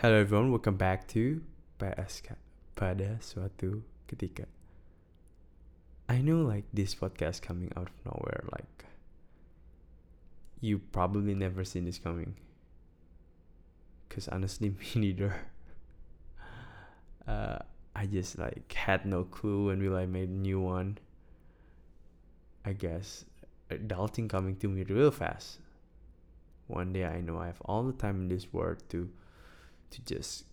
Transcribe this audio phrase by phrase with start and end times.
[0.00, 1.42] Hello everyone, welcome back to
[1.82, 2.38] PSK
[2.78, 4.46] pada suatu ketika.
[6.06, 8.86] I know like this podcast coming out of nowhere, like
[10.62, 12.38] you probably never seen this coming.
[14.06, 15.34] Cause honestly, me neither.
[17.26, 17.58] Uh,
[17.90, 21.02] I just like had no clue when we like made a new one.
[22.62, 23.26] I guess
[23.66, 25.58] adulting coming to me real fast.
[26.70, 29.10] One day I know I have all the time in this world to
[29.90, 30.44] to just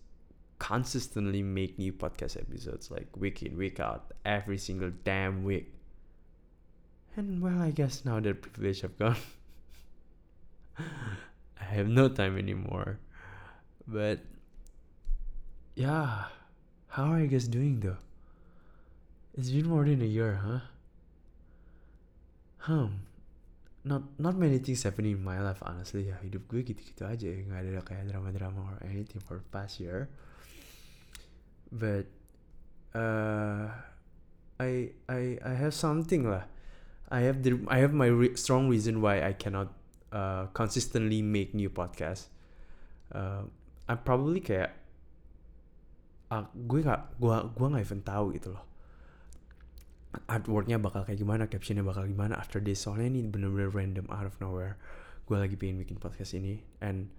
[0.58, 5.72] consistently make new podcast episodes like week in week out every single damn week.
[7.16, 9.16] And well i guess now that privilege have gone
[10.78, 12.98] i have no time anymore.
[13.86, 14.20] But
[15.74, 16.24] yeah
[16.88, 17.96] how are you guys doing though?
[19.34, 20.60] It's been more than a year huh?
[22.58, 23.05] Hmm
[23.86, 26.10] not not many things happening in my life honestly.
[26.10, 27.38] Ya hidup gue gitu-gitu aja ya.
[27.46, 30.10] Nggak ada kayak drama-drama or anything for past year.
[31.70, 32.10] But
[32.92, 33.70] uh
[34.58, 36.50] I I I have something lah.
[37.06, 39.70] I have the I have my re strong reason why I cannot
[40.10, 42.34] uh, consistently make new podcast
[43.14, 43.46] uh,
[43.86, 44.74] I'm probably kayak
[46.32, 48.64] uh, gue gak gue gue nggak even tahu gitu loh
[50.24, 52.84] artworknya bakal kayak gimana, captionnya bakal gimana after this.
[52.84, 54.80] Soalnya ini bener-bener random out of nowhere.
[55.28, 57.12] Gue lagi pengen bikin podcast ini, and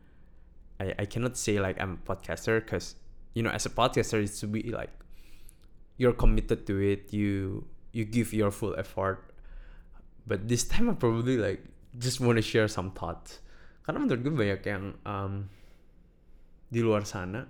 [0.81, 2.95] I I cannot say like I'm a podcaster, cause
[3.35, 4.93] you know as a podcaster it's to be like
[5.99, 9.33] you're committed to it, you you give your full effort.
[10.27, 13.43] But this time I probably like just wanna share some thoughts.
[13.83, 15.47] Karena menurut gue banyak yang um,
[16.67, 17.47] di luar sana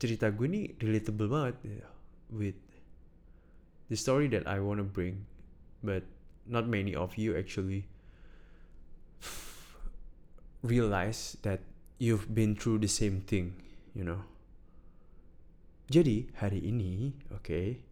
[0.00, 1.88] cerita gue ini relatable banget ya
[2.32, 2.54] with
[3.90, 5.26] the story that I want to bring,
[5.82, 6.04] but
[6.46, 7.86] not many of you actually
[10.62, 11.60] realize that
[11.98, 13.54] you've been through the same thing,
[13.94, 14.22] you know.
[15.90, 17.82] Jadi hari ini, okay,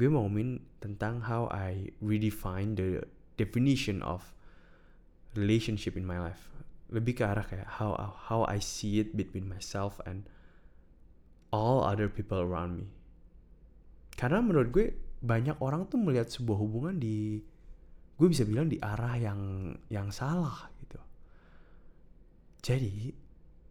[0.00, 3.04] gue mau ngomongin tentang how I redefine the
[3.36, 4.32] definition of
[5.36, 6.48] relationship in my life.
[6.88, 10.24] Lebih ke arah kayak how how I see it between myself and
[11.52, 12.88] all other people around me
[14.16, 17.42] karena menurut gue banyak orang tuh melihat sebuah hubungan di
[18.18, 20.98] gue bisa bilang di arah yang yang salah gitu.
[22.62, 23.14] Jadi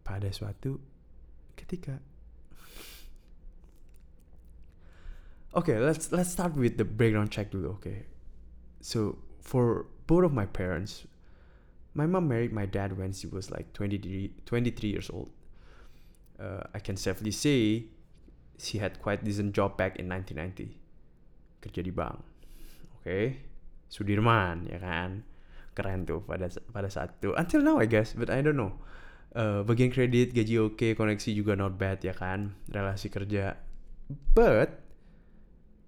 [0.02, 0.80] pada suatu
[1.54, 1.94] ketika
[5.58, 8.06] okay let's let's start with the background check dulu okay.
[8.82, 11.06] So for both of my parents
[11.94, 15.30] my mom married my dad when she was like 23 23 years old.
[16.40, 17.86] Uh, I can safely say
[18.62, 20.78] she had quite decent job back in 1990
[21.58, 22.22] kerja di bank.
[22.98, 23.24] Oke okay.
[23.90, 25.26] Sudirman ya kan?
[25.74, 27.34] Keren tuh pada pada saat itu.
[27.34, 28.78] Until now I guess but I don't know.
[29.34, 32.54] Uh, bagian kredit gaji oke okay, koneksi juga not bad ya kan?
[32.70, 33.58] Relasi kerja.
[34.32, 34.78] But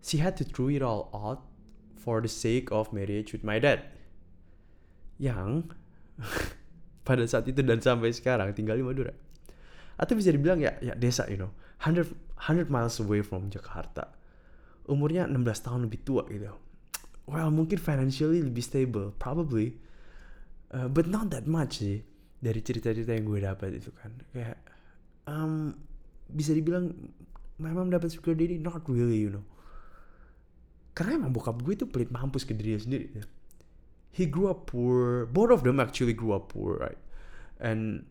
[0.03, 1.47] she had to throw it all out
[1.95, 3.87] for the sake of marriage with my dad.
[5.17, 5.71] Yang
[7.07, 9.15] pada saat itu dan sampai sekarang tinggal di Madura.
[9.95, 11.55] Atau bisa dibilang ya ya desa you know.
[11.85, 14.11] 100 100 miles away from Jakarta.
[14.85, 16.53] Umurnya 16 tahun lebih tua gitu.
[17.25, 19.81] Well mungkin financially lebih stable probably.
[20.75, 22.03] Uh, but not that much sih
[22.43, 24.11] dari cerita-cerita yang gue dapat itu kan.
[24.35, 24.59] Kayak
[25.31, 25.73] um,
[26.29, 26.93] bisa dibilang
[27.63, 29.47] my mom dapat sugar daddy not really you know.
[30.95, 33.25] Karena emang bokap gue itu pelit mampus ke dirinya sendiri ya.
[34.15, 36.99] he grew up poor both of them actually grew up poor right?
[37.59, 38.07] And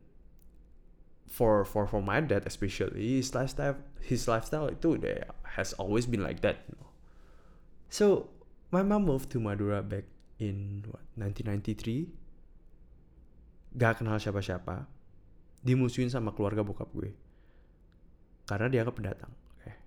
[1.34, 5.26] for for for my dad especially his lifestyle his lifestyle itu deh
[5.58, 6.94] has always been like that you know?
[7.90, 8.30] so
[8.70, 10.06] my mom moved to Madura back
[10.38, 12.10] in what 1993
[13.78, 14.86] gak kenal siapa-siapa.
[15.62, 17.14] Dimusuhin sama keluarga bokap gue.
[18.50, 19.78] Karena dia ke pendatang okay.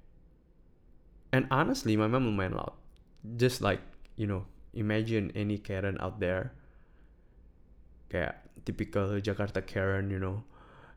[1.29, 2.73] and honestly my mom lumayan loud.
[3.37, 3.83] Just like
[4.17, 6.57] you know imagine any Karen out there.
[8.09, 10.47] Kayak typical Jakarta Karen you know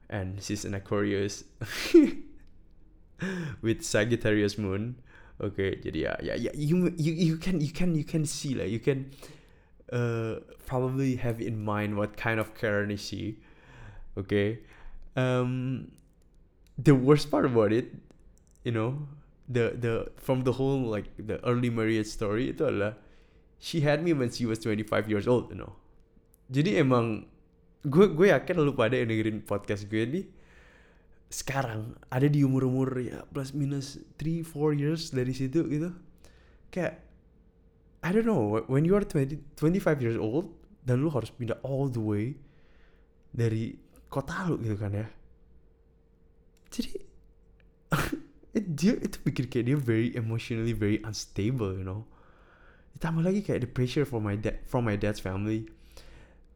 [0.09, 1.43] and she's an Aquarius
[3.61, 4.97] with Sagittarius moon.
[5.39, 8.67] Okay, jadi ya ya ya you you you can you can you can see like
[8.67, 9.07] you can
[9.95, 13.39] uh probably have in mind what kind of Karen is she.
[14.19, 14.59] Okay.
[15.15, 15.95] Um
[16.75, 17.95] the worst part about it,
[18.67, 19.07] you know,
[19.47, 22.99] the the from the whole like the early marriage story itu adalah
[23.63, 25.79] she had me when she was 25 years old, you know.
[26.51, 27.31] Jadi emang
[27.87, 30.25] gue gue yakin lu pada yang dengerin podcast gue nih
[31.29, 35.93] sekarang ada di umur umur ya plus minus 3 4 years dari situ gitu.
[36.73, 37.05] Kayak
[38.01, 40.49] I don't know when you are 20, 25 years old
[40.83, 42.33] dan lu harus pindah all the way
[43.29, 43.77] dari
[44.09, 45.07] kota lu gitu kan ya.
[46.73, 46.91] Jadi
[48.81, 52.09] dia itu pikir kayak dia very emotionally very unstable you know.
[52.97, 55.69] Ditambah lagi kayak the pressure from my dad from my dad's family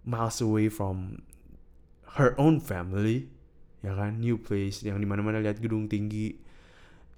[0.03, 1.23] miles away from
[2.19, 3.27] her own family
[3.83, 4.19] ya kan?
[4.19, 6.39] New place yang di mana-mana lihat gedung tinggi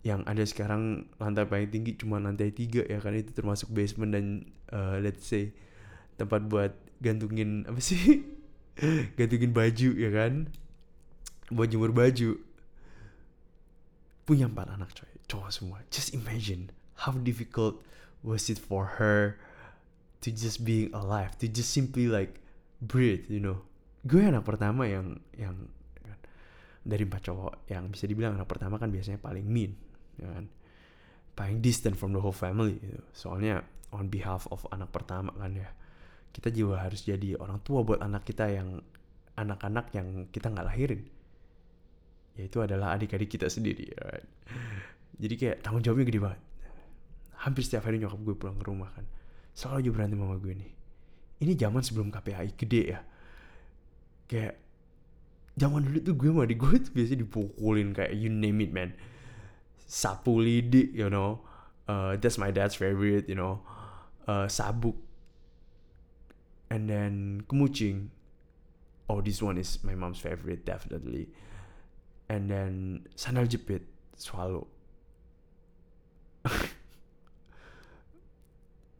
[0.05, 3.13] yang ada sekarang lantai paling tinggi cuma lantai tiga ya kan?
[3.13, 4.25] Itu termasuk basement dan
[4.73, 5.53] uh, let's say
[6.17, 8.25] tempat buat gantungin apa sih?
[9.15, 10.49] Gantungin baju ya kan?
[11.53, 12.41] Buat jemur baju.
[14.25, 15.09] Punya empat anak coy.
[15.29, 15.77] Cowok semua.
[15.93, 16.73] Just imagine
[17.05, 17.85] how difficult
[18.25, 19.37] was it for her
[20.25, 22.41] to just being alive to just simply like
[22.85, 23.57] breathe you know.
[24.05, 25.57] Gue anak pertama yang yang
[26.05, 26.19] kan,
[26.85, 29.73] dari empat cowok yang bisa dibilang anak pertama kan biasanya paling mean
[30.21, 30.45] ya kan.
[31.35, 33.01] Paling distant from the whole family gitu.
[33.11, 35.69] soalnya on behalf of anak pertama kan ya.
[36.31, 38.79] Kita juga harus jadi orang tua buat anak kita yang
[39.35, 41.01] anak-anak yang kita nggak lahirin.
[42.35, 44.27] Yaitu adalah adik-adik kita sendiri right?
[45.23, 46.41] jadi kayak tanggung jawabnya gede banget.
[47.35, 49.07] Hampir setiap hari nyokap gue pulang ke rumah kan.
[49.55, 50.74] Selalu aja berantem sama gue nih
[51.43, 52.99] ini zaman sebelum KPI gede ya.
[54.25, 54.55] Kayak
[55.55, 58.91] zaman dulu tuh gue sama adik gue tuh biasa dipukulin kayak you name it man.
[59.85, 61.43] Sapu lidi you know.
[61.85, 63.61] Uh, that's my dad's favorite you know.
[64.25, 64.97] Uh, sabuk.
[66.71, 68.09] And then kemucing.
[69.05, 71.29] Oh this one is my mom's favorite definitely.
[72.25, 73.85] And then sandal jepit
[74.17, 74.65] swallow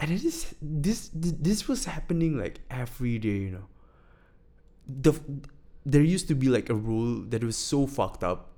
[0.06, 3.66] and it is this this was happening like every day you know
[4.86, 5.18] the
[5.82, 8.54] there used to be like a rule that was so fucked up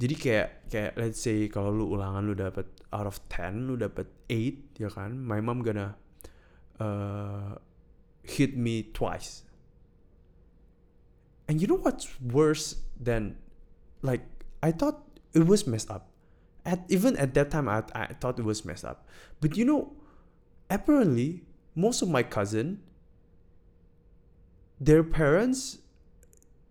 [0.00, 2.64] jadi kayak kayak let's say kalau lu ulangan lu dapat
[2.96, 5.92] out of 10 lu dapat 8 ya kan my mom gonna
[6.80, 7.60] uh,
[8.24, 9.44] hit me twice
[11.52, 13.36] and you know what's worse than
[14.00, 14.24] like
[14.62, 15.04] I thought
[15.34, 16.08] it was messed up.
[16.64, 19.04] At even at that time, I I thought it was messed up.
[19.42, 19.92] But you know,
[20.72, 21.44] apparently
[21.76, 22.80] most of my cousin,
[24.80, 25.78] their parents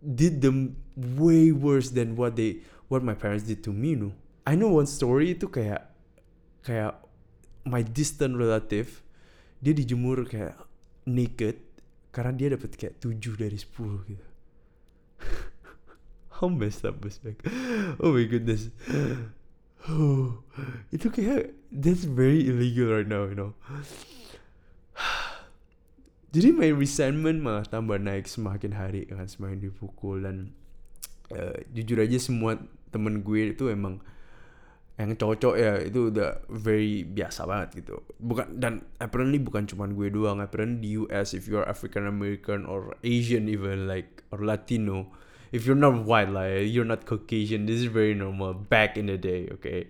[0.02, 3.96] did them way worse than what they what my parents did to me.
[3.96, 4.12] No,
[4.46, 5.86] I know one story itu kayak
[6.66, 6.98] kayak
[7.66, 9.06] my distant relative
[9.62, 10.58] dia dijemur kayak
[11.06, 11.62] naked
[12.10, 14.28] karena dia dapat kayak 7 dari 10 gitu.
[16.42, 17.38] how messed up was back
[18.02, 18.74] oh my goodness
[20.96, 23.52] itu kayak that's very illegal right now you know.
[26.36, 30.56] Jadi my resentment malah tambah naik semakin hari kan semakin dipukul dan
[31.36, 32.56] uh, jujur aja semua
[32.92, 34.00] temen gue itu emang
[35.00, 38.00] yang cocok ya itu udah very biasa banget gitu.
[38.22, 42.96] Bukan dan apparently bukan cuma gue doang apparently di US if you're African American or
[43.02, 45.12] Asian even like or Latino
[45.52, 49.18] if you're not white like you're not Caucasian this is very normal back in the
[49.18, 49.88] day okay?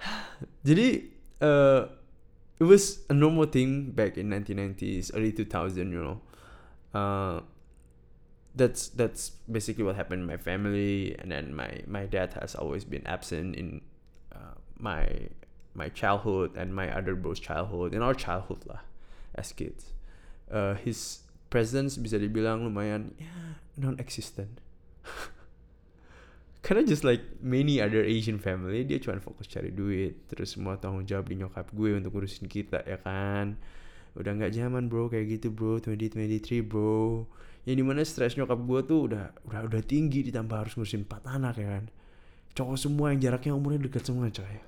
[0.64, 1.08] Jadi
[1.40, 1.86] uh,
[2.58, 6.20] it was a normal thing back in 1990s early 2000 you know?
[6.94, 7.40] Uh,
[8.54, 12.84] that's that's basically what happened in my family and then my my dad has always
[12.84, 13.80] been absent in
[14.32, 15.28] uh, my
[15.74, 18.78] my childhood and my other bro's childhood in our childhood lah
[19.34, 19.92] as kids.
[20.50, 21.23] Uh, his
[21.54, 24.58] presence bisa dibilang lumayan ya non-existent.
[26.66, 31.06] Karena just like many other Asian family dia cuma fokus cari duit terus semua tanggung
[31.06, 33.54] jawab di nyokap gue untuk ngurusin kita ya kan?
[34.18, 37.30] Udah nggak zaman bro kayak gitu bro 2023 bro.
[37.68, 41.22] Yang di mana stres nyokap gue tuh udah udah udah tinggi ditambah harus ngurusin empat
[41.30, 41.84] anak ya kan?
[42.58, 44.58] Cowok semua yang jaraknya umurnya dekat semua coy.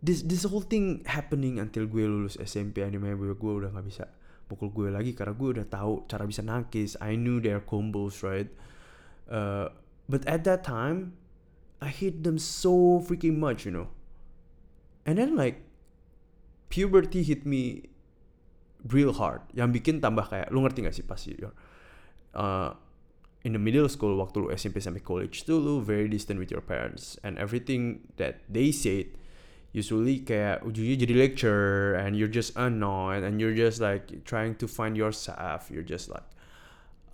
[0.00, 4.10] This this whole thing happening until gue lulus SMP anime gue gue udah nggak bisa
[4.50, 6.98] pukul gue lagi karena gue udah tahu cara bisa nangkis.
[6.98, 8.50] I knew their combos right?
[9.30, 9.70] Uh,
[10.10, 11.14] but at that time
[11.78, 13.94] I hate them so freaking much you know?
[15.06, 15.62] And then like
[16.66, 17.88] puberty hit me
[18.82, 19.46] real hard.
[19.54, 21.38] Yang bikin tambah kayak lu ngerti gak sih pasti
[22.34, 22.74] uh,
[23.44, 26.62] in the middle school waktu lu SMP sampai college tuh lu very distant with your
[26.62, 29.08] parents and everything that they said
[29.70, 34.66] usually kayak ujungnya jadi lecture and you're just annoyed and you're just like trying to
[34.66, 35.70] find yourself.
[35.70, 36.26] You're just like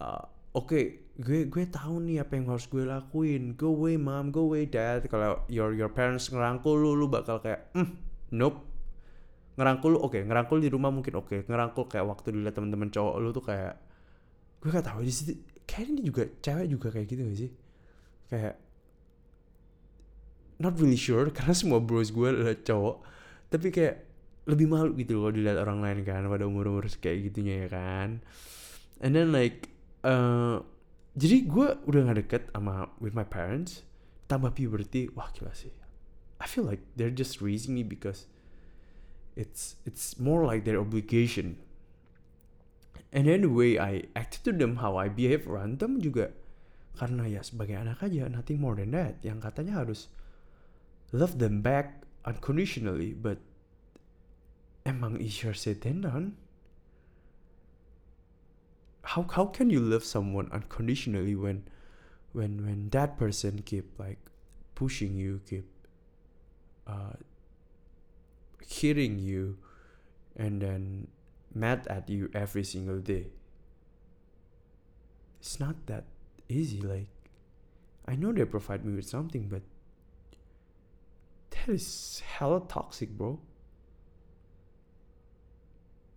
[0.00, 0.24] uh,
[0.56, 3.52] oke okay, gue gue tahu nih apa yang harus gue lakuin.
[3.60, 4.32] Go away mom.
[4.32, 5.04] Go away dad.
[5.08, 7.88] Kalau your your parents ngerangkul lu lu bakal kayak mm,
[8.32, 8.64] nope.
[9.56, 10.22] Ngerangkul lu oke okay.
[10.24, 11.28] ngerangkul di rumah mungkin oke.
[11.28, 11.40] Okay.
[11.44, 13.74] ngerangkul kayak waktu dilihat teman-teman cowok lu tuh kayak
[14.56, 15.32] gue gak tahu di situ
[15.68, 17.50] kayak ini juga cewek juga kayak gitu gak sih?
[18.32, 18.54] Kayak
[20.62, 22.96] not really sure karena semua bros gue adalah cowok
[23.50, 24.06] tapi kayak
[24.46, 28.22] lebih malu gitu kalau dilihat orang lain kan pada umur umur kayak gitunya ya kan.
[29.02, 29.74] And then like
[30.06, 30.62] uh,
[31.18, 33.82] jadi gue udah gak deket sama with my parents
[34.30, 35.74] tambah puberty wah gila sih.
[36.38, 38.30] I feel like they're just raising me because
[39.34, 41.58] it's it's more like their obligation.
[43.10, 46.30] And then the way I acted to them how I behave around them juga.
[46.96, 49.18] Karena ya sebagai anak aja nothing more than that.
[49.26, 50.06] Yang katanya harus
[51.16, 53.40] love them back unconditionally but
[54.84, 56.36] emang easier said than
[59.16, 61.64] how how can you love someone unconditionally when
[62.36, 64.18] when when that person keep like
[64.76, 65.64] pushing you keep
[66.86, 67.16] uh
[68.60, 69.56] hitting you
[70.36, 71.08] and then
[71.54, 73.30] mad at you every single day?
[75.40, 76.04] It's not that
[76.48, 77.08] easy like
[78.06, 79.62] i know they provide me with something but
[81.66, 83.42] that is hella toxic bro.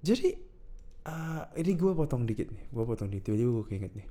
[0.06, 0.38] Jadi
[1.10, 2.66] uh, ini gue potong dikit nih.
[2.70, 4.08] Gue potong dikit jadi gue keinget nih.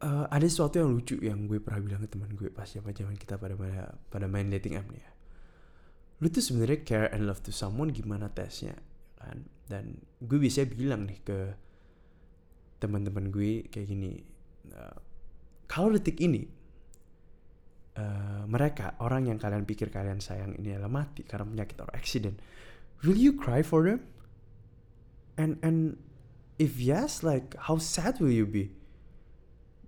[0.00, 3.20] Uh, ada sesuatu yang lucu yang gue pernah bilang ke teman gue pas zaman zaman
[3.20, 5.12] kita pada pada pada main dating app nih ya.
[6.20, 8.76] Lu tuh sebenarnya care and love to someone gimana tesnya
[9.16, 9.44] kan?
[9.68, 11.38] Dan gue bisa bilang nih ke
[12.80, 14.24] teman-teman gue kayak gini
[14.72, 14.96] uh,
[15.68, 16.48] kalau detik ini
[17.98, 22.36] uh, mereka orang yang kalian pikir kalian sayang ini adalah mati karena penyakit atau accident.
[23.02, 24.04] Will you cry for them?
[25.40, 25.96] And and
[26.60, 28.76] if yes like how sad will you be?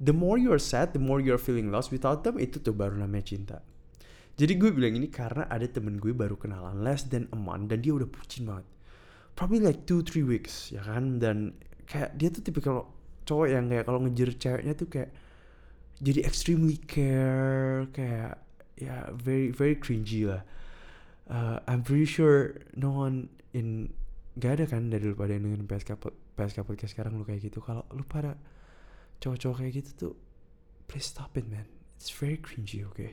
[0.03, 1.93] The more you are sad the more you are feeling lost.
[1.93, 3.59] Without them itu tuh baru namanya cinta.
[4.33, 7.85] Jadi gue bilang ini karena ada temen gue baru kenalan less than a month dan
[7.85, 8.65] dia udah bucin banget.
[9.37, 11.21] Probably like two three weeks ya kan?
[11.21, 11.53] Dan
[11.85, 12.89] kayak dia tuh tipe kalau
[13.29, 15.11] cowok yang kayak kalau ngejar ceweknya tuh kayak
[15.99, 18.41] jadi extremely care kayak
[18.79, 20.43] ya very very cringy lah.
[21.29, 23.93] Uh, I'm pretty sure no one in
[24.37, 26.01] gak ada kan dari lu pada yang dengan PSK
[26.37, 27.61] PSK podcast sekarang lu kayak gitu.
[27.61, 28.37] Kalau lu pada
[29.23, 30.15] cowok-cowok kayak gitu tuh
[30.91, 31.69] please stop it man.
[31.97, 33.13] It's very cringy oke okay?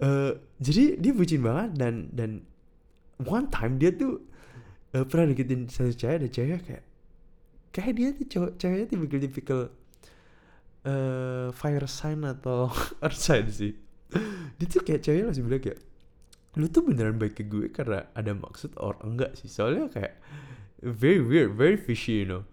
[0.00, 2.30] uh, jadi dia bucin banget dan dan
[3.20, 4.22] one time dia tuh
[4.94, 6.84] uh, pernah deketin satu cewek ada cewek kayak
[7.74, 9.60] kayak dia tuh cowok ceweknya tipikal tipikal
[10.86, 12.70] uh, fire sign atau
[13.04, 13.74] earth sign sih.
[14.56, 15.80] Dia tuh kayak cewek langsung bilang kayak
[16.56, 20.16] lu tuh beneran baik ke gue karena ada maksud or enggak sih soalnya kayak
[20.80, 22.44] very weird very fishy you know.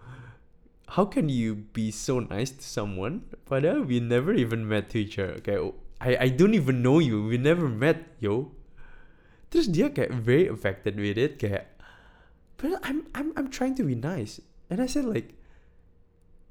[1.00, 5.40] How can you be so nice to someone padahal we never even met each other?
[5.40, 5.72] Kayak
[6.04, 8.52] I I don't even know you we never met yo.
[9.48, 11.72] Terus dia kayak very affected with it kayak
[12.60, 14.44] but I'm I'm I'm trying to be nice.
[14.68, 15.40] And I said like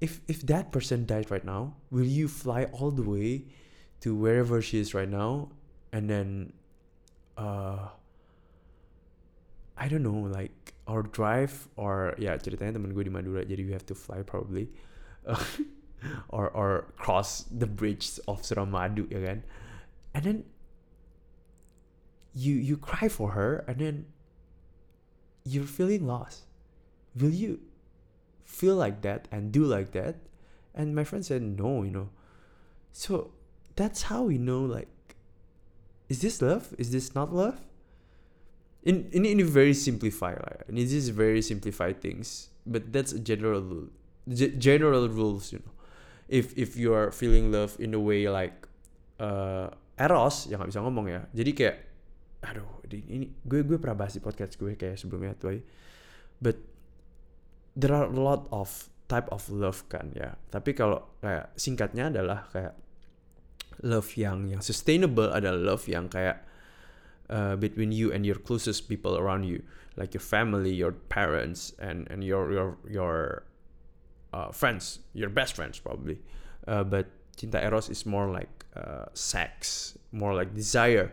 [0.02, 3.47] if if that person died right now will you fly all the way
[4.02, 5.54] to wherever she is right now?
[5.94, 6.52] And then
[7.38, 7.94] uh
[9.78, 13.71] I don't know like or drive or ya ceritanya temen gue di Madura jadi we
[13.71, 14.68] have to fly probably.
[16.35, 19.47] Or or cross the bridge of Suramadu kan?
[20.18, 20.38] And then
[22.35, 24.11] you you cry for her and then
[25.47, 26.50] you're feeling lost.
[27.14, 27.62] Will you
[28.52, 30.21] feel like that and do like that.
[30.76, 32.12] And my friend said no you know.
[32.92, 33.32] So
[33.76, 34.92] that's how we know like
[36.12, 36.76] is this love?
[36.76, 37.64] Is this not love?
[38.85, 42.52] In in, in a very simplified like, and this is very simplified things.
[42.68, 43.88] But that's a general
[44.61, 45.73] general rules you know.
[46.28, 48.68] If if you are feeling love in a way like
[49.16, 51.25] uh, eros yang nggak bisa ngomong ya.
[51.32, 51.76] Jadi kayak
[52.42, 55.62] aduh ini gue gue pernah bahas di podcast gue kayak sebelumnya tuh
[56.42, 56.59] but
[57.76, 60.37] there are a lot of type of love kan ya.
[60.49, 62.75] Tapi kalau kayak singkatnya adalah kayak
[63.85, 66.45] love yang yang sustainable adalah love yang kayak
[67.29, 69.61] uh, between you and your closest people around you.
[69.97, 73.45] Like your family your parents and and your your your
[74.33, 76.21] uh, friends your best friends probably.
[76.64, 81.12] Uh, but cinta eros is more like uh, sex more like desire.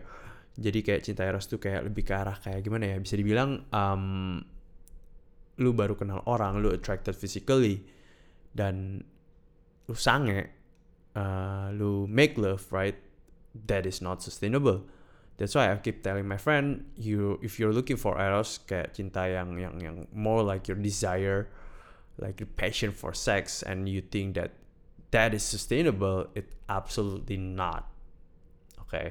[0.60, 4.40] Jadi kayak cinta eros tuh kayak lebih ke arah kayak gimana ya bisa dibilang um,
[5.60, 7.84] lu baru kenal orang lu attracted physically
[8.56, 9.04] dan
[9.86, 10.48] lu sange
[11.14, 12.96] uh, lu make love right?
[13.52, 14.86] That is not sustainable.
[15.36, 19.28] That's why I keep telling my friend you if you're looking for eros kayak cinta
[19.28, 21.48] yang yang yang more like your desire
[22.20, 24.56] like your passion for sex and you think that
[25.12, 27.88] that is sustainable it absolutely not.
[28.80, 29.08] Oke okay?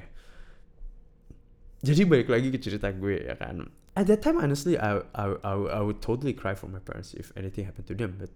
[1.80, 3.64] jadi balik lagi ke cerita gue ya kan
[4.00, 7.32] at that time honestly I, I, I, I would totally cry for my parents if
[7.36, 8.30] anything happened to them but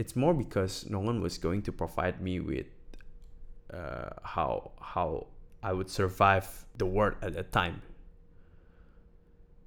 [0.00, 2.70] it's more because no one was going to provide me with
[3.72, 5.26] uh, how how
[5.62, 7.82] I would survive the world at that time.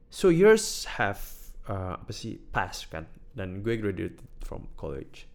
[0.10, 1.22] So years have
[1.70, 2.14] uh, apa
[2.90, 3.06] kan?
[3.38, 5.30] Dan gue graduated from college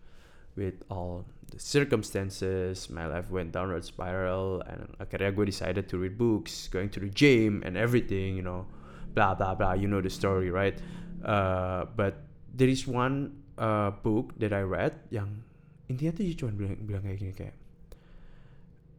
[0.54, 2.90] with all the circumstances.
[2.90, 7.10] My life went downward spiral and akhirnya gue decided to read books going to the
[7.10, 8.66] gym and everything you know
[9.14, 10.76] blah blah blah you know the story right?
[11.24, 15.42] Uh, but there is one uh, book that I read yang
[15.88, 17.56] intinya tuh cuma bilang, bilang kayak gini kayak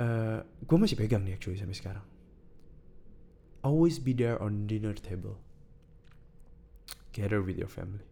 [0.02, 2.06] uh, gue masih pegang nih actually sampai sekarang.
[3.60, 5.38] Always be there on dinner table.
[7.12, 8.08] Gather with your family.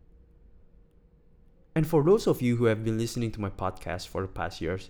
[1.78, 4.60] And for those of you who have been listening to my podcast for the past
[4.60, 4.90] years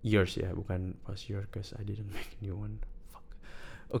[0.00, 2.80] years yeah bukan past year because I didn't make a new one.
[3.12, 3.26] Fuck.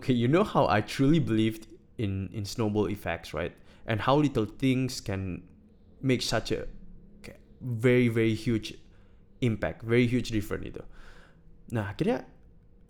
[0.00, 1.68] Okay you know how I truly believed
[2.00, 3.52] in in snowball effects right?
[3.84, 5.44] And how little things can
[6.00, 6.64] make such a
[7.60, 8.72] very very huge
[9.44, 10.82] impact very huge difference itu.
[11.76, 12.24] Nah akhirnya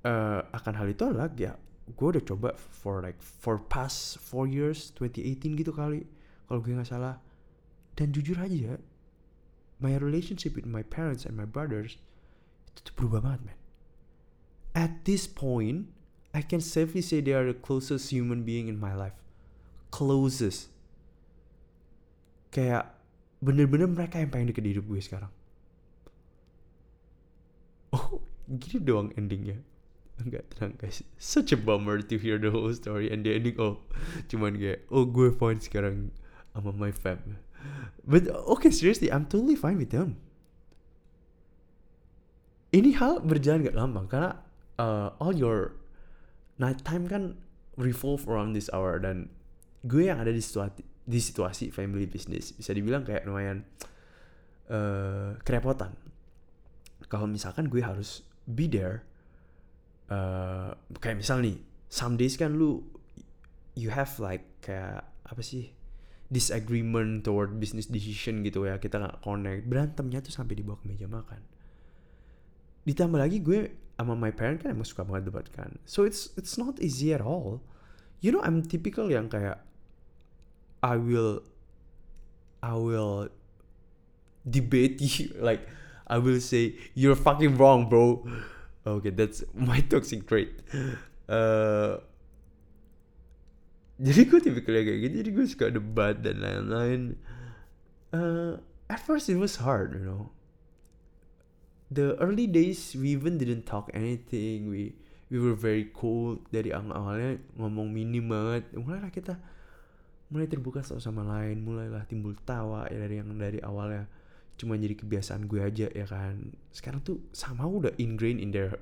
[0.06, 1.58] uh, akan hal itu adalah ya
[1.90, 6.06] gue udah coba for like for past four years 2018 gitu kali
[6.46, 7.18] kalau gue nggak salah.
[7.98, 8.78] Dan jujur aja
[9.82, 11.98] my relationship with my parents and my brothers
[12.78, 13.58] itu berubah banget man.
[14.78, 15.90] At this point
[16.30, 19.18] I can safely say they are the closest human being in my life.
[19.90, 20.70] Closest.
[22.54, 22.94] Kayak
[23.42, 25.32] bener-bener mereka yang paling deket hidup gue sekarang.
[27.90, 29.58] Oh gini doang endingnya.
[30.22, 31.02] Enggak tenang guys.
[31.18, 33.58] Such a bummer to hear the whole story and the ending.
[33.58, 33.82] Oh
[34.30, 36.14] cuman kayak oh gue fine sekarang
[36.54, 37.42] sama my fam.
[38.06, 40.22] But okay seriously I'm totally fine with them.
[42.70, 44.30] Ini hal berjalan gak lama karena
[44.78, 45.79] uh, all your
[46.60, 47.40] night time kan
[47.80, 49.32] revolve around this hour dan
[49.88, 52.52] gue yang ada di situasi di situasi family business.
[52.52, 53.64] Bisa dibilang kayak lumayan
[54.68, 55.96] uh, kerepotan.
[57.08, 59.08] Kalau misalkan gue harus be there
[60.12, 62.84] uh, kayak misal nih some days kan lu
[63.74, 65.72] you have like kayak apa sih
[66.30, 69.66] disagreement toward business decision gitu ya kita nggak connect.
[69.66, 71.42] Berantemnya tuh sampai dibawa ke meja makan.
[72.86, 76.56] Ditambah lagi gue sama my parent kan emang suka banget debat kan so it's it's
[76.56, 77.60] not easy at all.
[78.24, 79.60] You know I'm typical yang kayak
[80.80, 81.44] I will
[82.64, 83.28] I will
[84.48, 85.68] debate you like
[86.08, 88.24] I will say you're fucking wrong bro.
[88.88, 90.56] Okay that's my toxic trait.
[91.28, 92.00] Uh,
[94.00, 97.20] jadi gue tipikalnya kayak gitu jadi gue suka debat dan lain-lain.
[98.16, 98.56] Uh,
[98.88, 100.32] at first it was hard you know
[101.90, 104.70] the early days we even didn't talk anything.
[104.70, 104.94] We
[105.28, 108.70] we were very cool dari awal-awalnya ngomong minim banget.
[108.74, 109.34] Mulailah kita
[110.30, 114.06] mulai terbuka satu sama lain mulailah timbul tawa ya dari yang dari awalnya.
[114.54, 116.54] Cuma jadi kebiasaan gue aja ya kan?
[116.70, 118.78] Sekarang tuh sama udah ingrained in their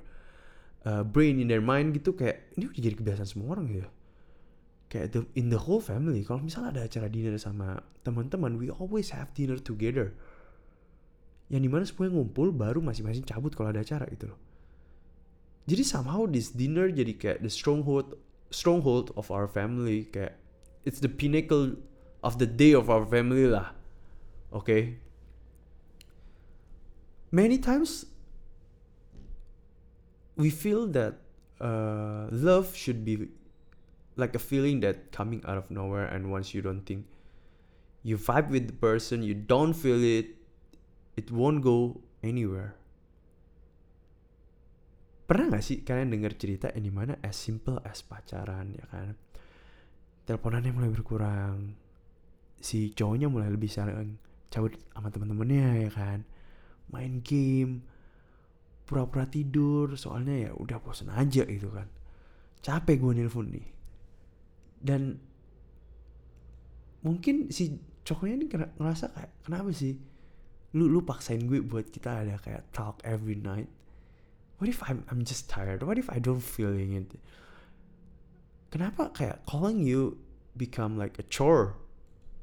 [0.85, 3.89] uh, brain in their mind gitu kayak ini udah jadi kebiasaan semua orang gitu
[4.89, 6.25] kayak the, in the whole family.
[6.25, 10.13] Kalau misalnya ada acara dinner sama teman-teman we always have dinner together
[11.49, 14.39] yang di mana semuanya ngumpul baru masing-masing cabut kalau ada acara gitu loh.
[15.65, 18.17] Jadi somehow this dinner jadi kayak the stronghold
[18.49, 20.37] stronghold of our family kayak
[20.85, 21.77] it's the pinnacle
[22.21, 23.73] of the day of our family lah.
[24.53, 24.97] Okay?
[27.29, 28.09] Many times
[30.37, 31.21] we feel that
[31.61, 33.29] uh, love should be
[34.17, 37.05] like a feeling that coming out of nowhere and once you don't think
[38.01, 40.38] you vibe with the person you don't feel it
[41.19, 42.79] it won't go anywhere.
[45.27, 49.13] Pernah gak sih kalian dengar cerita yang di mana as simple as pacaran ya kan?
[50.25, 51.75] Teleponannya mulai berkurang
[52.59, 54.17] si cowoknya mulai lebih sering
[54.49, 56.25] cabut sama teman-temannya ya kan?
[56.89, 57.85] Main game
[58.89, 61.85] pura-pura tidur soalnya ya udah bosan aja gitu kan.
[62.65, 63.67] Capek gue nelfon nih.
[64.81, 65.21] Dan
[67.05, 69.93] mungkin si cowoknya ini ngerasa kayak kenapa sih
[70.77, 73.69] lu lu paksain gue buat kita ada kayak talk every night.
[74.61, 75.81] What if I'm I'm just tired?
[75.81, 77.17] What if I don't feeling it?
[78.69, 80.21] Kenapa kayak calling you
[80.53, 81.73] become like a chore?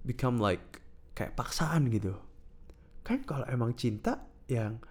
[0.02, 0.82] Become like
[1.14, 2.18] kayak paksaan gitu.
[3.06, 4.82] Kan kalau emang cinta yang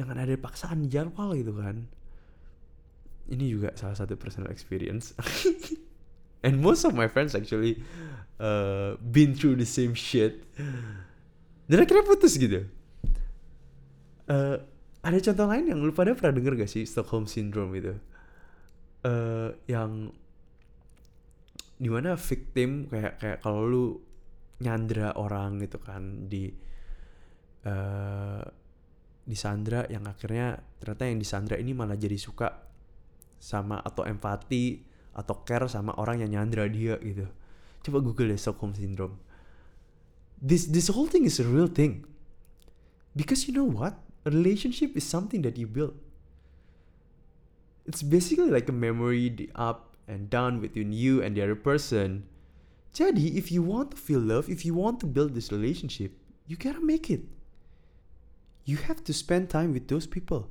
[0.00, 1.92] jangan ada paksaan jadwal gitu kan.
[3.28, 5.12] Ini juga salah satu personal experience.
[6.46, 7.84] And most of my friends actually
[8.40, 10.40] uh, been through the same shit
[11.70, 12.66] dan akhirnya putus gitu.
[14.26, 14.58] Uh,
[15.06, 16.82] ada contoh lain yang lu pada pernah denger gak sih?
[16.82, 17.94] Stockholm Syndrome itu?
[19.06, 20.10] Uh, yang
[21.80, 23.86] di mana victim kayak kayak kalau lu
[24.60, 26.52] nyandra orang gitu kan di
[27.64, 28.44] uh,
[29.24, 32.66] disandra yang akhirnya ternyata yang disandra ini malah jadi suka
[33.40, 34.84] sama atau empati
[35.16, 37.30] atau care sama orang yang nyandra dia gitu.
[37.80, 39.29] Coba google deh Stockholm Syndrome
[40.40, 42.04] this this whole thing is a real thing.
[43.16, 44.00] Because you know what?
[44.24, 45.94] A relationship is something that you build.
[47.86, 52.24] It's basically like a memory up and down between you and the other person.
[52.94, 56.10] Jadi if you want to feel love if you want to build this relationship
[56.50, 57.22] you gotta make it.
[58.66, 60.50] You have to spend time with those people.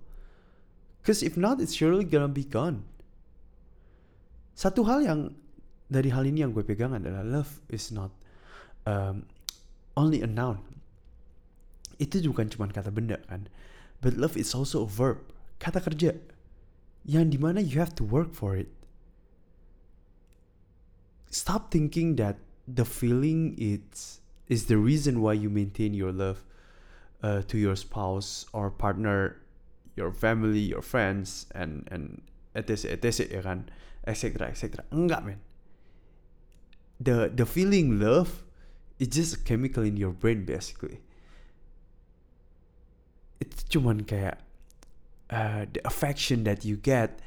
[1.04, 2.88] Because if not it's surely gonna be gone.
[4.56, 5.36] Satu hal yang
[5.92, 8.16] dari hal ini yang gue pegang adalah love is not
[8.88, 9.28] um,
[10.00, 10.64] only a noun.
[12.00, 13.52] Itu bukan cuma kata benda kan.
[14.00, 15.20] But love is also a verb,
[15.60, 16.16] kata kerja.
[17.04, 18.72] Yang di mana you have to work for it.
[21.28, 26.42] Stop thinking that the feeling is is the reason why you maintain your love
[27.22, 29.38] uh, to your spouse or partner,
[30.00, 32.24] your family, your friends, and and
[32.56, 33.68] etc etc ya kan,
[34.08, 34.82] etc etc.
[34.96, 35.40] Enggak men.
[37.04, 38.48] The the feeling love
[39.00, 41.00] it's just a chemical in your brain basically.
[43.40, 44.44] It's cuman kayak
[45.32, 47.24] uh, the affection that you get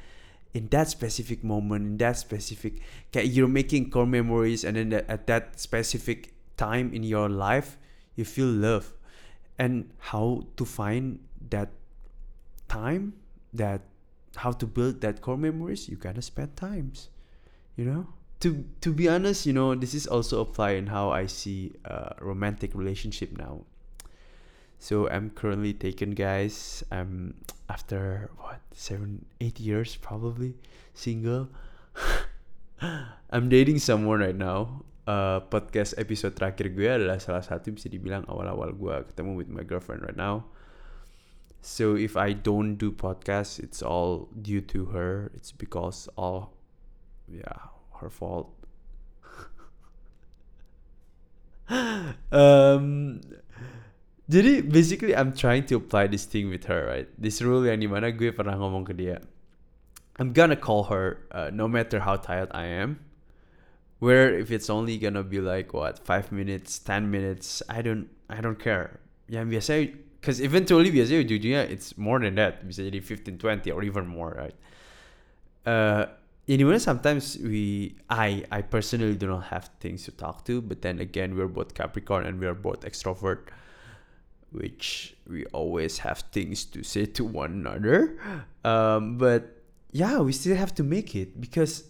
[0.53, 5.09] in that specific moment in that specific kayak you're making core memories and then that,
[5.09, 7.81] at that specific time in your life
[8.15, 8.93] you feel love.
[9.57, 11.71] And how to find that
[12.69, 13.15] time
[13.53, 13.81] that
[14.37, 17.09] how to build that core memories you gotta spend times
[17.77, 18.09] you know
[18.43, 22.19] to to be honest, you know, this is also apply in how I see a
[22.19, 23.63] romantic relationship now.
[24.83, 26.83] So I'm currently taken, guys.
[26.91, 27.39] I'm
[27.71, 30.59] after what seven, eight years probably
[30.91, 31.55] single.
[33.31, 34.83] I'm dating someone right now.
[35.07, 39.63] Uh, podcast episode terakhir gue adalah salah satu bisa dibilang awal-awal gue ketemu with my
[39.63, 40.47] girlfriend right now.
[41.63, 45.31] So if I don't do podcast, it's all due to her.
[45.39, 46.59] It's because all,
[47.31, 47.71] yeah,
[48.03, 48.51] her fault.
[52.35, 53.21] um,
[54.29, 57.09] jadi basically I'm trying to apply this thing with her, right?
[57.17, 59.23] This rule yang dimana gue pernah ngomong ke dia.
[60.21, 63.01] I'm gonna call her uh, no matter how tired I am.
[64.03, 68.41] Where if it's only gonna be like what five minutes, ten minutes, I don't I
[68.41, 69.01] don't care.
[69.31, 69.73] Yang biasa,
[70.21, 72.67] because eventually biasanya ujung-ujungnya it's more than that.
[72.67, 74.57] Bisa jadi 15, 20 or even more, right?
[75.63, 76.11] Uh,
[76.49, 80.99] anyway sometimes we i i personally do not have things to talk to but then
[80.99, 83.49] again we're both capricorn and we're both extrovert
[84.53, 88.19] which we always have things to say to one another.
[88.65, 91.85] Um, but yeah we still have to make it because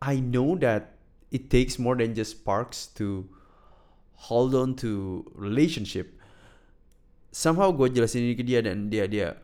[0.00, 0.94] i know that
[1.30, 3.26] it takes more than just sparks to
[4.14, 6.14] hold on to relationship.
[7.32, 9.40] Somehow gue jelasin ini ke dia dan dia dia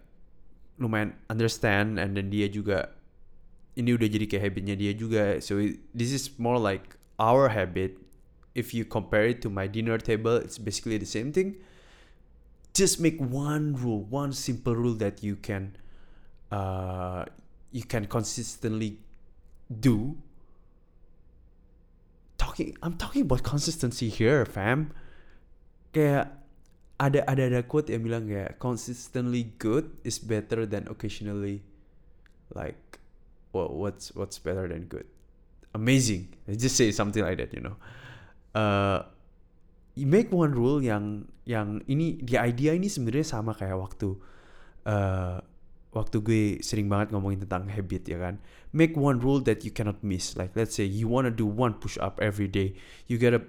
[0.79, 2.95] lumayan understand and then dia juga
[3.79, 5.39] ini udah jadi kayak habitnya dia juga.
[5.39, 5.63] So
[5.95, 7.99] this is more like our habit.
[8.59, 11.63] If you compare it to my dinner table it's basically the same thing.
[12.75, 15.75] Just make one rule one simple rule that you can
[16.51, 17.27] uh,
[17.75, 19.03] you can consistently
[19.67, 20.19] do.
[22.39, 24.95] Talking I'm talking about consistency here fam.
[25.91, 26.38] Kayak
[26.99, 31.63] ada ada ada quote yang bilang kayak consistently good is better than occasionally
[32.51, 32.99] like
[33.55, 35.07] well, what's what's better than good?
[35.75, 36.35] Amazing.
[36.51, 37.77] I just say something like that you know.
[38.55, 39.07] Uh,
[39.95, 44.19] you make one rule yang yang ini di idea ini sebenarnya sama kayak waktu
[44.85, 45.39] uh,
[45.95, 48.43] waktu gue sering banget ngomongin tentang habit ya kan.
[48.75, 50.35] Make one rule that you cannot miss.
[50.35, 52.75] Like let's say you wanna do one push up every day.
[53.07, 53.47] You gotta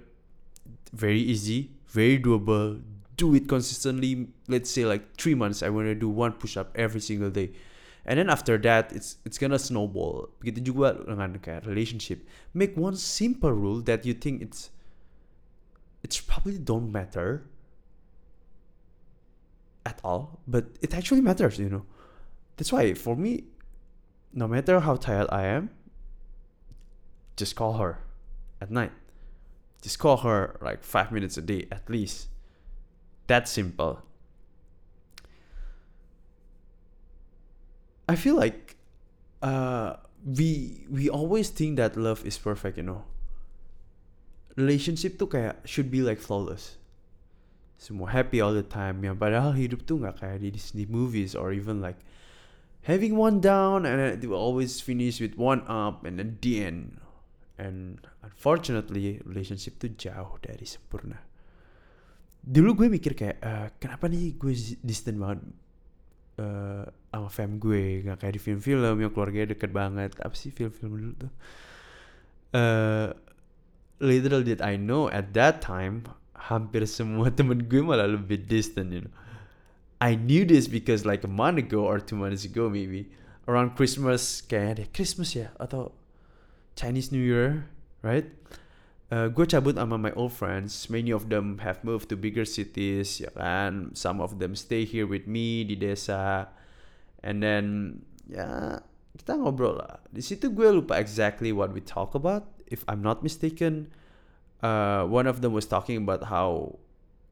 [0.94, 2.78] very easy very doable
[3.20, 6.72] do it consistently let's say like three months i want to do one push up
[6.72, 7.52] every single day.
[8.04, 10.32] And then after that it's it's gonna snowball.
[10.40, 12.24] Begitu juga dengan kayak relationship
[12.56, 14.72] make one simple rule that you think it's
[16.00, 17.44] it's probably don't matter
[19.84, 21.84] at all but it actually matters you know?
[22.56, 23.44] That's why for me
[24.32, 25.68] no matter how tired i am
[27.36, 28.00] just call her
[28.60, 28.92] at night.
[29.80, 32.28] Just call her like five minutes a day at least
[33.30, 34.02] that simple.
[38.10, 38.74] I feel like
[39.40, 43.06] uh, we we always think that love is perfect, you know.
[44.58, 46.74] Relationship tuh kayak should be like flawless.
[47.78, 49.14] Semua happy all the time ya.
[49.14, 52.02] Padahal hidup tuh nggak kayak di Disney movies or even like
[52.90, 56.66] having one down and then it will always finish with one up and then the
[56.66, 56.98] end.
[57.56, 61.29] And unfortunately relationship tuh jauh dari sempurna
[62.40, 65.40] dulu gue mikir kayak uh, kenapa nih gue distant banget
[66.40, 68.04] uh, sama fam gue.
[68.06, 70.16] Nggak kayak di film-film yang keluarganya deket banget.
[70.20, 71.32] Apa sih film-film dulu tuh?
[72.50, 73.14] Uh,
[74.02, 79.04] little did I know at that time hampir semua temen gue malah lebih distant you
[79.06, 79.14] know.
[80.00, 83.12] I knew this because like a month ago or two months ago maybe
[83.44, 85.52] around Christmas kayaknya deh Christmas ya?
[85.60, 85.92] Atau
[86.72, 87.68] Chinese New Year
[88.00, 88.24] right
[89.10, 90.88] uh, gue cabut sama my old friends.
[90.88, 93.92] Many of them have moved to bigger cities ya kan?
[93.98, 96.48] Some of them stay here with me di desa.
[97.20, 97.64] And then
[98.30, 98.80] ya
[99.18, 100.00] kita ngobrol lah.
[100.08, 103.90] Di situ gue lupa exactly what we talk about if I'm not mistaken.
[104.62, 106.78] Uh, one of them was talking about how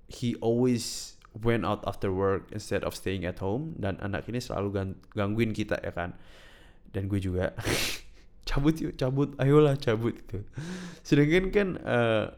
[0.08, 3.78] he always went out after work instead of staying at home.
[3.78, 6.18] Dan anak ini selalu gangguin kita ya kan?
[6.90, 7.52] Dan gue juga
[8.48, 10.40] cabut yuk cabut ayolah cabut gitu.
[11.04, 12.32] Sedangkan kan uh,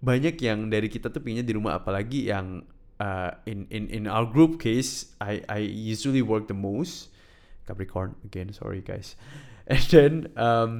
[0.00, 2.64] banyak yang dari kita tuh pinginnya di rumah apalagi yang
[2.96, 7.12] uh, in in in our group case I I usually work the most.
[7.68, 9.14] Capricorn again sorry guys.
[9.70, 10.72] And then um,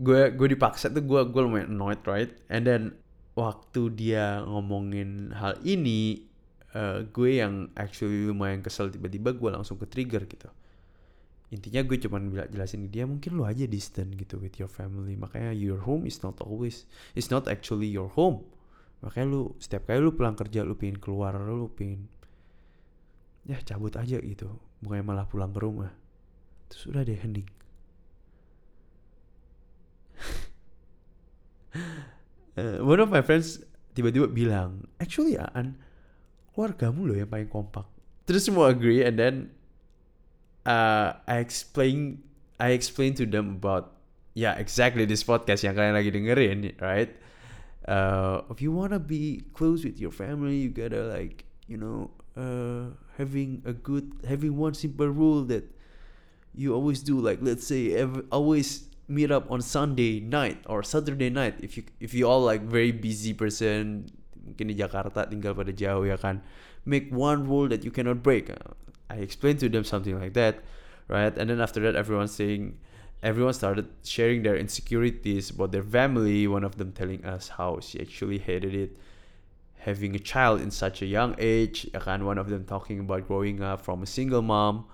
[0.00, 2.32] gue gue dipaksa tuh gue gue lumayan annoyed right?
[2.48, 2.98] And then
[3.38, 6.26] waktu dia ngomongin hal ini
[6.74, 10.50] uh, gue yang actually lumayan kesel tiba-tiba gue langsung ke trigger gitu
[11.48, 15.16] intinya gue cuman bilang jelasin ke dia mungkin lu aja distant gitu with your family.
[15.16, 16.84] Makanya your home is not always
[17.16, 18.44] it's not actually your home.
[19.00, 22.04] Makanya lu setiap kali lu pulang kerja lu pingin keluar lu pingin
[23.48, 24.60] ya cabut aja gitu.
[24.84, 25.90] Bukannya malah pulang ke rumah.
[26.68, 27.48] Terus udah deh hening.
[32.58, 33.64] Uh, one of my friends
[33.96, 35.80] tiba-tiba bilang actually Aan
[36.52, 37.88] keluargamu loh yang paling kompak.
[38.28, 39.48] Terus semua agree and then
[40.66, 42.22] uh, I explain
[42.58, 43.94] I explain to them about
[44.34, 47.12] yeah exactly this podcast yang kalian lagi dengerin right?
[47.88, 52.92] Uh, if you wanna be close with your family you gotta like you know uh,
[53.16, 55.64] having a good having one simple rule that
[56.52, 61.30] you always do like let's say every, always meet up on Sunday night or Saturday
[61.30, 64.04] night if you if you all like very busy person
[64.44, 66.40] mungkin di Jakarta tinggal pada jauh ya kan?
[66.88, 68.48] Make one rule that you cannot break
[69.10, 70.60] I explained to them something like that,
[71.08, 71.32] right?
[71.36, 72.78] And then after that, everyone saying,
[73.22, 76.46] everyone started sharing their insecurities about their family.
[76.46, 78.96] One of them telling us how she actually hated it,
[79.80, 81.88] having a child in such a young age.
[81.94, 84.84] And one of them talking about growing up from a single mom.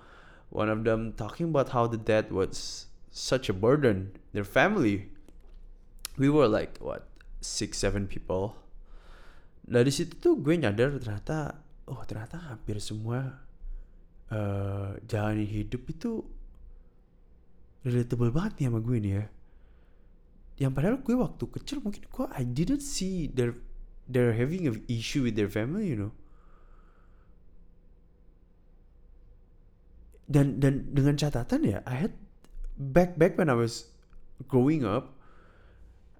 [0.49, 4.15] One of them talking about how the dad was such a burden.
[4.31, 5.11] Their family.
[6.17, 7.07] We were like what
[7.41, 8.55] six seven people.
[9.65, 13.44] Dari situ tuh gue nyadar ternyata, oh ternyata hampir semua
[14.33, 16.25] uh, jalanin hidup itu
[17.85, 19.25] relatable banget nih sama gue nih ya.
[20.65, 23.53] Yang padahal gue waktu kecil mungkin gue I didn't see their
[24.09, 26.13] they're having an issue with their family you know.
[30.25, 32.13] Dan dan dengan catatan ya I had
[32.79, 33.93] back back when I was
[34.49, 35.13] growing up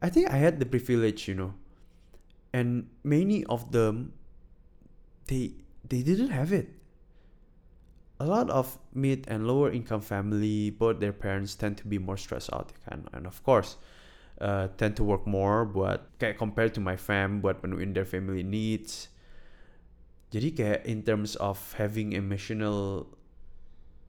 [0.05, 1.57] I think I had the privilege you know.
[2.53, 4.13] And many of them
[5.25, 6.69] they they didn't have it
[8.19, 12.15] a lot of mid and lower income family, both their parents tend to be more
[12.15, 13.75] stressed out kan, and of course
[14.39, 18.43] uh, tend to work more buat kayak compared to my fam buat penuhin their family
[18.43, 19.12] needs.
[20.32, 23.08] Jadi kayak in terms of having emotional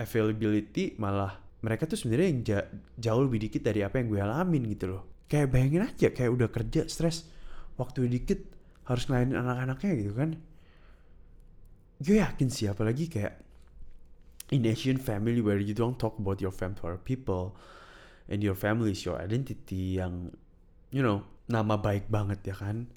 [0.03, 2.59] availability malah mereka tuh sebenarnya yang ja
[2.99, 5.03] jauh lebih dikit dari apa yang gue alamin gitu loh.
[5.27, 7.27] Kayak bayangin aja kayak udah kerja stres
[7.75, 8.39] waktu dikit
[8.87, 10.31] harus ngelainin anak-anaknya gitu kan.
[11.99, 13.46] Gue yakin sih apalagi kayak
[14.51, 17.59] in Asian family where you don't talk about your family other people
[18.31, 20.31] and your family is your identity yang
[20.91, 22.91] you know nama baik banget ya kan?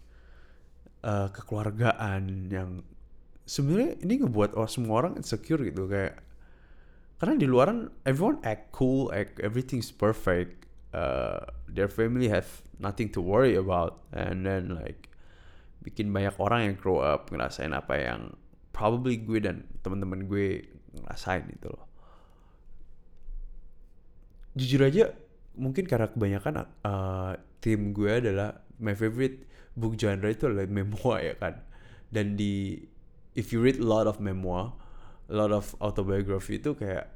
[1.00, 2.84] Uh, kekeluargaan yang
[3.48, 6.22] sebenarnya ini ngebuat orang semua orang insecure gitu kayak
[7.18, 13.24] karena di luaran everyone act cool act everything's perfect uh, their family have nothing to
[13.24, 15.10] worry about and then like
[15.82, 18.22] bikin banyak orang yang grow up ngerasain apa yang
[18.76, 21.86] probably gue dan teman-teman gue ngerasain itu loh.
[24.58, 25.14] Jujur aja
[25.60, 26.54] mungkin karena kebanyakan
[26.86, 31.62] uh, tim gue adalah my favorite book genre itu adalah memoir ya kan.
[32.10, 32.82] Dan di
[33.38, 34.74] if you read a lot of memoir
[35.30, 37.14] a lot of autobiography itu kayak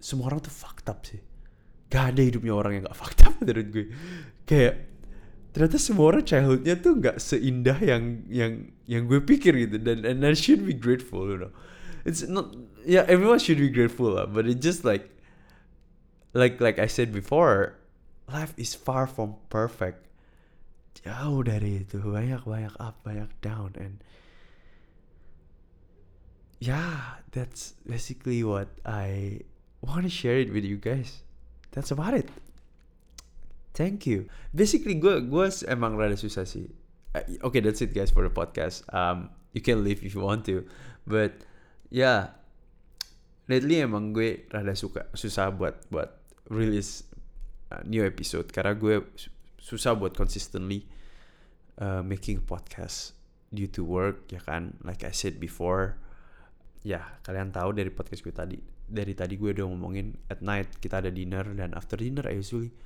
[0.00, 1.20] semua orang tuh fucked up sih.
[1.92, 3.86] Gak ada hidupnya orang yang gak fucked up menurut gue.
[4.48, 4.88] Kayak
[5.52, 8.52] ternyata semua orang childhoodnya tuh gak seindah yang yang
[8.88, 9.76] yang gue pikir gitu.
[9.76, 11.52] Dan and I should be grateful you know
[12.04, 12.52] it's not
[12.84, 15.08] yeah everyone should be grateful lah, but it just like
[16.36, 17.80] like like I said before
[18.28, 20.04] life is far from perfect.
[21.04, 24.00] Jauh dari itu banyak banyak up banyak down and
[26.62, 29.42] yeah that's basically what I
[29.84, 31.24] want to share it with you guys.
[31.72, 32.30] That's about it.
[33.74, 34.30] Thank you.
[34.54, 36.70] Basically gue gue emang rada susah sih.
[37.42, 38.86] Okay that's it guys for the podcast.
[38.94, 40.64] Um you can leave if you want to
[41.06, 41.44] but
[41.94, 42.34] yeah
[43.46, 46.10] lately emang gue rada suka susah buat buat
[46.50, 47.06] release
[47.72, 48.50] uh, new episode.
[48.52, 49.00] Karena gue
[49.60, 50.84] susah buat consistently
[51.80, 53.16] uh, making podcast
[53.54, 54.76] due to work ya kan?
[54.84, 55.96] Like I said before
[56.84, 61.00] ya kalian tahu dari podcast gue tadi dari tadi gue udah ngomongin at night kita
[61.00, 62.76] ada dinner dan after dinner I usually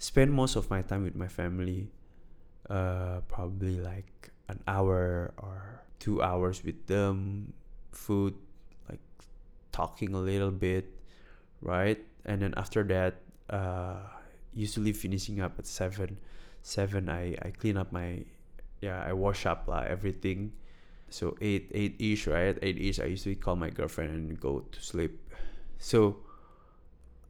[0.00, 1.92] spend most of my time with my family
[2.72, 7.52] uh, probably like an hour or two hours with them
[7.92, 8.34] food
[8.88, 9.00] like
[9.72, 10.86] talking a little bit
[11.62, 11.98] right?
[12.24, 14.00] And then after that uh,
[14.54, 16.18] usually finishing up at seven
[16.62, 18.24] seven I, I clean up my
[18.80, 20.52] yeah I wash up lah everything.
[21.10, 22.56] So eight eight ish right?
[22.62, 25.18] Eight ish I usually call my girlfriend and go to sleep.
[25.78, 26.18] So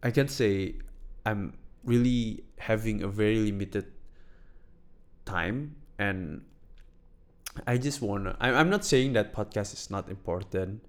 [0.02, 0.74] I can say
[1.24, 3.86] I'm really having a very limited
[5.24, 6.42] time and
[7.66, 10.84] I just wanna I'm not saying that podcast is not important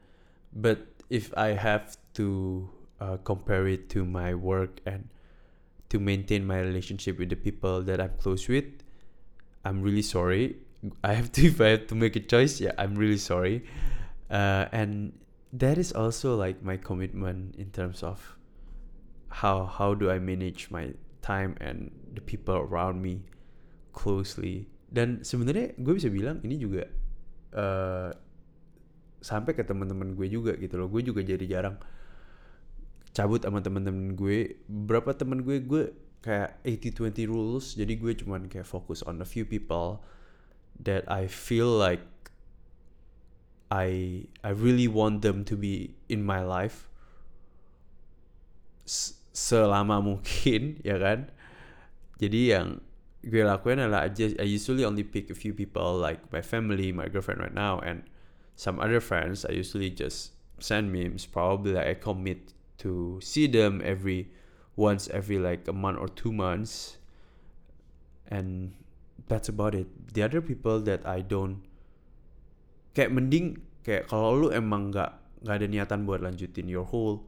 [0.54, 2.69] but if I have to
[3.00, 5.10] uh, compare it to my work and
[5.89, 8.65] to maintain my relationship with the people that I'm close with
[9.65, 10.58] I'm really sorry.
[11.04, 13.63] I have to if I have to make a choice yeah I'm really sorry.
[14.30, 15.13] Uh, and
[15.54, 18.38] that is also like my commitment in terms of
[19.30, 23.21] how how do I manage my time and the people around me
[23.93, 26.84] closely dan sebenarnya gue bisa bilang ini juga
[27.56, 28.12] uh,
[29.23, 30.91] sampai ke teman-teman gue juga gitu loh.
[30.91, 31.80] Gue juga jadi jarang
[33.15, 34.60] cabut sama teman-teman gue.
[34.67, 35.84] Berapa teman gue gue
[36.19, 37.65] kayak 80-20 rules.
[37.80, 40.04] Jadi gue cuman kayak fokus on a few people
[40.75, 42.04] that I feel like
[43.71, 46.91] I I really want them to be in my life.
[49.32, 51.32] Selama mungkin ya kan?
[52.19, 52.84] Jadi yang
[53.22, 56.90] gue lakuin adalah I, just, I usually only pick a few people like my family
[56.92, 58.04] my girlfriend right now and
[58.56, 59.46] some other friends.
[59.46, 61.26] I usually just send memes.
[61.26, 64.30] Probably like I commit to see them every
[64.76, 66.98] once every like a month or two months.
[68.30, 68.74] And
[69.28, 70.14] that's about it.
[70.14, 71.62] The other people that I don't
[72.92, 77.24] kayak mending kayak kalau lu emang nggak nggak ada niatan buat lanjutin your whole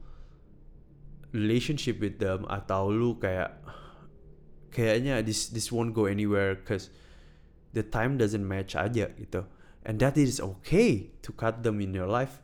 [1.34, 3.58] relationship with them atau lu kayak
[4.74, 6.90] kayaknya this this won't go anywhere cause
[7.72, 9.46] the time doesn't match aja gitu.
[9.86, 12.42] And that is okay to cut them in your life.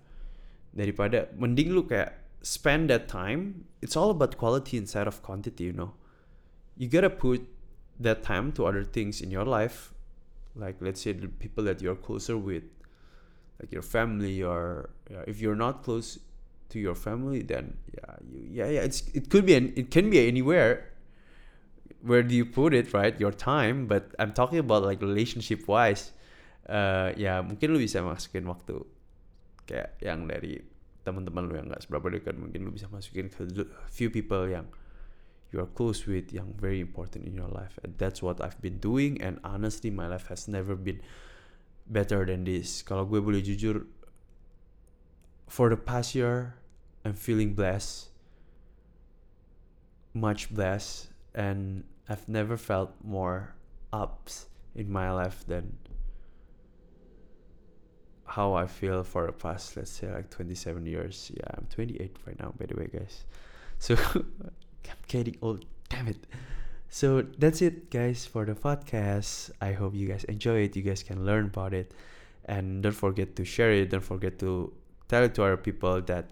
[0.71, 2.15] Daripada mending lu kayak
[2.47, 5.99] spend that time it's all about quality instead of quantity you know.
[6.79, 7.43] You gotta put
[7.99, 9.93] that time to other things in your life
[10.57, 12.65] like let's say the people that you're closer with
[13.61, 16.19] like your family or yeah, if you're not close
[16.71, 20.09] to your family then yeah you yeah yeah it's it could be an, it can
[20.09, 20.90] be anywhere
[22.03, 23.19] where do you put it right?
[23.21, 26.13] Your time but I'm talking about like relationship wise
[26.69, 28.79] uh, ya mungkin lu bisa masukin waktu
[29.67, 30.63] kayak yang dari
[31.03, 33.47] teman-teman lu yang nggak seberapa dekat mungkin lu bisa masukin ke
[33.89, 34.69] few people yang
[35.51, 38.79] you are close with yang very important in your life and that's what I've been
[38.79, 41.03] doing and honestly my life has never been
[41.91, 42.87] better than this.
[42.87, 43.83] Kalau gue boleh jujur
[45.51, 46.55] for the past year
[47.03, 48.13] I'm feeling blessed,
[50.15, 53.55] much blessed, and I've never felt more
[53.93, 55.77] ups in my life than
[58.25, 61.31] how I feel for the past, let's say, like 27 years.
[61.35, 63.25] Yeah, I'm 28 right now, by the way, guys.
[63.81, 66.27] So I'm getting old, damn it.
[66.91, 69.51] So that's it, guys, for the podcast.
[69.59, 70.77] I hope you guys enjoy it.
[70.77, 71.95] You guys can learn about it.
[72.45, 73.89] And don't forget to share it.
[73.89, 74.75] Don't forget to
[75.09, 76.29] tell it to other people that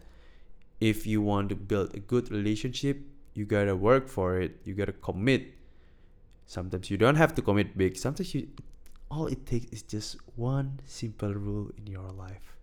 [0.79, 3.01] if you want to build a good relationship,
[3.39, 4.59] you gotta work for it.
[4.65, 5.55] You gotta commit.
[6.47, 7.97] Sometimes you don't have to commit big.
[7.97, 8.49] Sometimes you,
[9.11, 12.57] all it takes is just one simple rule in your life.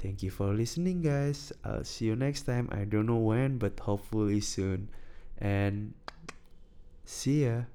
[0.00, 1.52] Thank you for listening, guys.
[1.62, 2.68] I'll see you next time.
[2.72, 4.88] I don't know when, but hopefully soon.
[5.38, 5.94] And
[7.04, 7.70] see ya.